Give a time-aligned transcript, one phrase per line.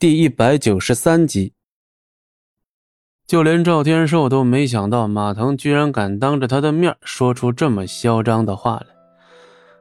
[0.00, 1.52] 第一百九十三集。
[3.26, 8.86] 就连赵天寿都没想到马腾居然敢当着他的面说出这么嚣张的话来。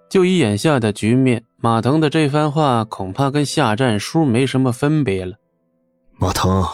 [0.10, 5.38] 就以眼下的局面，马腾的这番话恐怕跟下战书没什么分别了。
[6.18, 6.66] 马腾，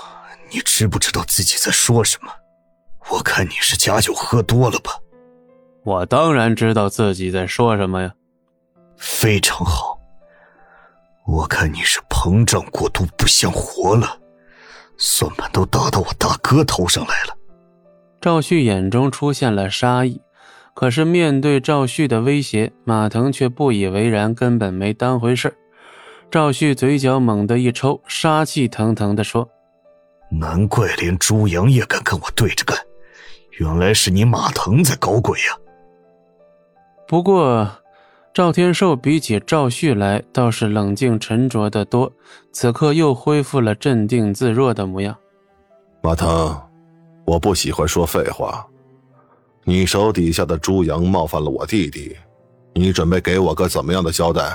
[0.52, 2.32] 你知不知道自己在说什么？
[3.12, 4.94] 我看你是假酒喝多了吧？
[5.84, 8.12] 我当然知道自己在说什么呀。
[8.98, 10.02] 非常好。
[11.28, 14.18] 我看你是膨胀过度，不想活了。
[14.98, 17.38] 算盘都打到我大哥头上来了。
[18.20, 20.20] 赵旭眼中出现了杀意，
[20.74, 25.56] 可是面对赵旭的威胁，马腾却不以为然，根本没当回事
[26.32, 29.48] 赵旭嘴角猛地一抽，杀气腾腾地说
[30.32, 32.76] ：“难怪连朱阳也敢跟我对着干，
[33.60, 35.56] 原来是你马腾在搞鬼呀！”
[37.08, 37.70] 不过。
[38.36, 42.12] 赵天寿比起赵旭来，倒是冷静沉着的多。
[42.52, 45.16] 此刻又恢复了镇定自若的模样。
[46.02, 46.62] 马腾，
[47.24, 48.68] 我不喜欢说废话。
[49.64, 52.14] 你手底下的朱阳冒犯了我弟弟，
[52.74, 54.54] 你准备给我个怎么样的交代？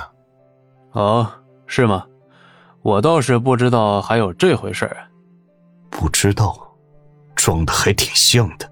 [0.92, 1.27] 哦，
[1.66, 2.05] 是吗？
[2.83, 4.94] 我倒是不知道还有这回事
[5.88, 6.55] 不知道，
[7.34, 8.70] 装的还挺像的。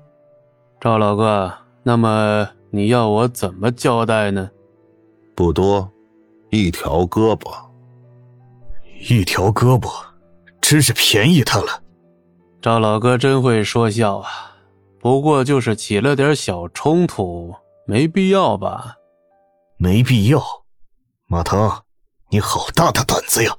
[0.78, 1.50] 赵老哥，
[1.83, 4.50] 那么你要我怎么交代呢？
[5.39, 5.89] 不多，
[6.50, 7.55] 一条胳膊。
[9.08, 9.89] 一条胳膊，
[10.61, 11.80] 真是便宜他了。
[12.61, 14.56] 赵老哥真会说笑啊！
[14.98, 17.55] 不过就是起了点小冲突，
[17.86, 18.97] 没必要吧？
[19.77, 20.42] 没必要。
[21.28, 21.70] 马腾，
[22.30, 23.56] 你好大的胆子呀，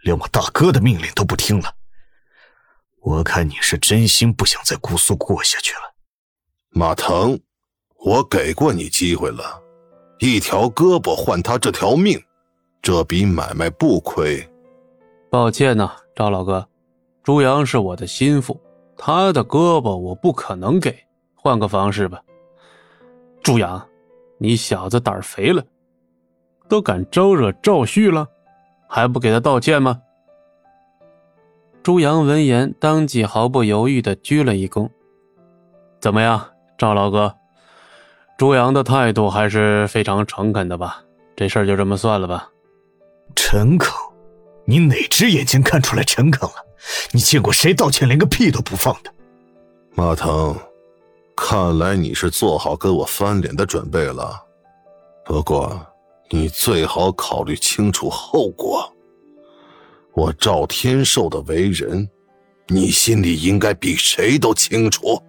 [0.00, 1.74] 连我大哥的命令都不听了。
[3.02, 5.94] 我看你是真心不想在姑苏过下去了。
[6.70, 7.38] 马腾，
[8.06, 9.67] 我给过你机会了。
[10.20, 12.20] 一条胳膊换他这条命，
[12.82, 14.44] 这笔买卖不亏。
[15.30, 16.66] 抱歉呐，赵老哥，
[17.22, 18.58] 朱阳是我的心腹，
[18.96, 20.92] 他的胳膊我不可能给，
[21.36, 22.20] 换个方式吧。
[23.44, 23.80] 朱阳，
[24.38, 25.64] 你小子胆肥了，
[26.68, 28.26] 都敢招惹赵旭了，
[28.88, 30.00] 还不给他道歉吗？
[31.80, 34.90] 朱阳闻言，当即毫不犹豫的鞠了一躬。
[36.00, 36.44] 怎么样，
[36.76, 37.32] 赵老哥？
[38.38, 41.02] 朱阳的态度还是非常诚恳的吧？
[41.34, 42.48] 这事儿就这么算了吧。
[43.34, 43.92] 诚恳？
[44.64, 46.54] 你哪只眼睛看出来诚恳了？
[47.10, 49.12] 你见过谁道歉连个屁都不放的？
[49.96, 50.56] 马腾，
[51.34, 54.40] 看来你是做好跟我翻脸的准备了。
[55.24, 55.84] 不过，
[56.30, 58.88] 你最好考虑清楚后果。
[60.14, 62.08] 我赵天寿的为人，
[62.68, 65.20] 你心里应该比谁都清楚。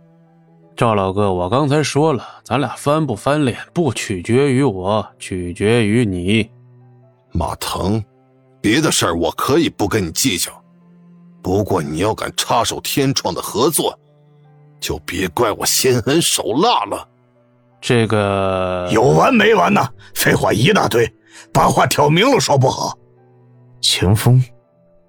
[0.79, 6.49] 赵老哥，我刚才说了，咱俩翻不翻脸不取决于我，取决于你。
[7.33, 8.01] 马腾，
[8.61, 10.49] 别的事儿我可以不跟你计较，
[11.41, 13.93] 不过你要敢插手天创的合作，
[14.79, 17.05] 就别怪我心狠手辣了。
[17.81, 19.85] 这个有完没完呢？
[20.15, 21.05] 废话一大堆，
[21.51, 22.97] 把话挑明了说不好。
[23.81, 24.41] 秦风，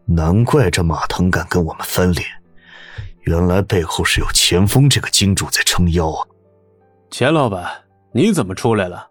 [0.04, 2.26] 难怪这马腾敢跟我们翻脸。
[3.30, 6.26] 原来背后是有钱锋这个金主在撑腰啊！
[7.12, 7.64] 钱老板，
[8.12, 9.06] 你怎么出来了？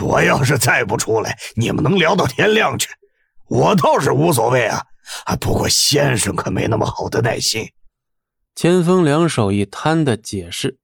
[0.00, 2.88] 我要是再不出来，你们能聊到天亮去，
[3.48, 4.82] 我倒是无所谓啊！
[5.26, 7.62] 啊，不过先生可没那么好的耐心。
[8.54, 10.78] 钱锋两手一摊的解释，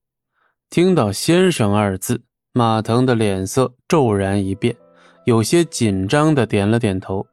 [0.68, 4.76] 听到“先生”二字，马腾的脸色骤然一变，
[5.24, 7.26] 有些紧张的点了点头。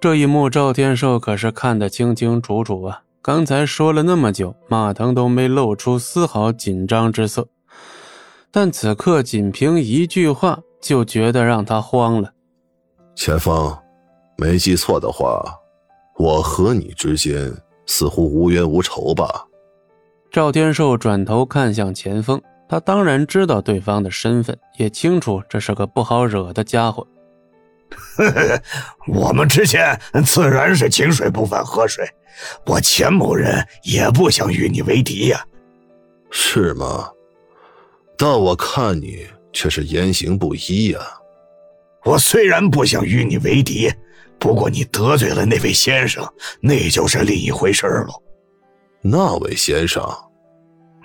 [0.00, 3.02] 这一幕，赵天寿可是看得清清楚楚啊！
[3.28, 7.46] 刚才说了那么久，马腾都没露出丝毫紧张之色，
[8.50, 12.32] 但此刻仅凭一句话就觉得让他慌了。
[13.14, 13.76] 钱锋，
[14.38, 15.44] 没记错的话，
[16.16, 19.44] 我和你之间似乎无冤无仇吧？
[20.32, 27.06] 赵天寿转头看向钱锋，他当然知道对方的身份，也清楚这是个不好惹的家伙。
[29.08, 32.08] 我们之间自然是井水不犯河水。
[32.66, 35.44] 我钱某人也不想与你为敌呀，
[36.30, 37.08] 是吗？
[38.16, 41.00] 但我看你却是言行不一呀。
[42.04, 43.92] 我虽然不想与你为敌，
[44.38, 46.26] 不过你得罪了那位先生，
[46.60, 48.08] 那就是另一回事了。
[49.00, 50.04] 那位先生，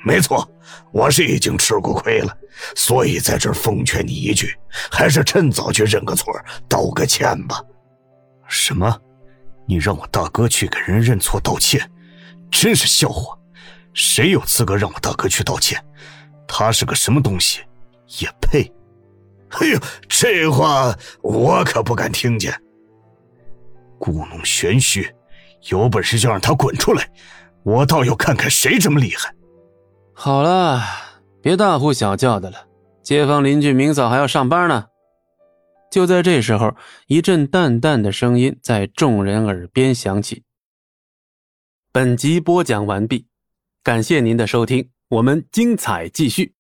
[0.04, 0.46] 没错，
[0.92, 2.38] 我是已经吃过亏了，
[2.76, 4.54] 所以在这儿奉劝你一句，
[4.92, 6.34] 还是趁早去认个错，
[6.68, 7.62] 道个歉吧。
[8.48, 9.00] 什么？
[9.66, 11.90] 你让我大哥去给人认错道歉，
[12.52, 13.34] 真是笑话！
[13.94, 15.82] 谁有资格让我大哥去道歉？
[16.46, 17.62] 他是个什么东西，
[18.20, 18.70] 也配？
[19.52, 19.80] 哎呦，
[20.10, 22.54] 这话我可不敢听见。
[23.98, 25.10] 故弄玄虚，
[25.70, 27.10] 有本事就让他滚出来，
[27.64, 29.34] 我倒要看看谁这么厉害。
[30.14, 30.80] 好了，
[31.42, 32.68] 别大呼小叫的了，
[33.02, 34.86] 街坊邻居明早还要上班呢。
[35.92, 36.76] 就在这时候，
[37.08, 40.44] 一阵淡淡的声音在众人耳边响起。
[41.92, 43.28] 本集播讲完毕，
[43.84, 46.56] 感谢您的收听，我们精彩继续。